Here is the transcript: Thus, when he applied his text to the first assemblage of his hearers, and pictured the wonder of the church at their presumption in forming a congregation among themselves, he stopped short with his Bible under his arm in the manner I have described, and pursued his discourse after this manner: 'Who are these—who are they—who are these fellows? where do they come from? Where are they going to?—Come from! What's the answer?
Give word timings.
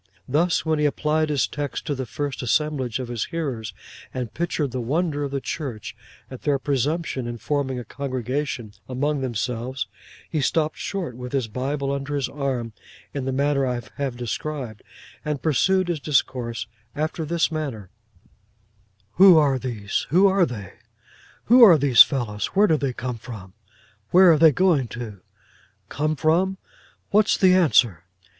Thus, 0.27 0.65
when 0.65 0.79
he 0.79 0.85
applied 0.85 1.29
his 1.29 1.45
text 1.45 1.85
to 1.85 1.93
the 1.93 2.07
first 2.07 2.41
assemblage 2.41 2.97
of 2.97 3.07
his 3.07 3.25
hearers, 3.25 3.71
and 4.11 4.33
pictured 4.33 4.71
the 4.71 4.81
wonder 4.81 5.23
of 5.23 5.29
the 5.29 5.39
church 5.39 5.95
at 6.31 6.41
their 6.41 6.57
presumption 6.57 7.27
in 7.27 7.37
forming 7.37 7.77
a 7.77 7.85
congregation 7.85 8.73
among 8.89 9.21
themselves, 9.21 9.85
he 10.27 10.41
stopped 10.41 10.77
short 10.79 11.15
with 11.15 11.33
his 11.33 11.47
Bible 11.47 11.91
under 11.91 12.15
his 12.15 12.27
arm 12.27 12.73
in 13.13 13.25
the 13.25 13.31
manner 13.31 13.63
I 13.63 13.79
have 13.97 14.17
described, 14.17 14.81
and 15.23 15.39
pursued 15.43 15.87
his 15.87 15.99
discourse 15.99 16.65
after 16.95 17.23
this 17.23 17.51
manner: 17.51 17.91
'Who 19.17 19.37
are 19.37 19.59
these—who 19.59 20.25
are 20.25 20.47
they—who 20.47 21.61
are 21.61 21.77
these 21.77 22.01
fellows? 22.01 22.47
where 22.55 22.65
do 22.65 22.75
they 22.75 22.91
come 22.91 23.19
from? 23.19 23.53
Where 24.09 24.31
are 24.31 24.39
they 24.39 24.51
going 24.51 24.87
to?—Come 24.87 26.15
from! 26.15 26.57
What's 27.11 27.37
the 27.37 27.53
answer? 27.53 28.03